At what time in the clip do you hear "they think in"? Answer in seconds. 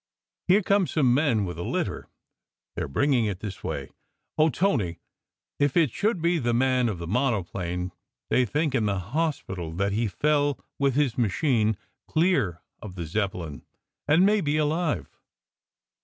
8.31-8.87